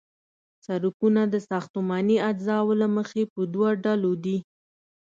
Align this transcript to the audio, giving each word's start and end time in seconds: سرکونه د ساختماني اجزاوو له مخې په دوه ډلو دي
سرکونه 0.65 1.21
د 1.33 1.35
ساختماني 1.49 2.17
اجزاوو 2.29 2.79
له 2.81 2.87
مخې 2.95 3.21
په 3.33 3.41
دوه 3.53 3.69
ډلو 3.83 4.11
دي 4.23 4.37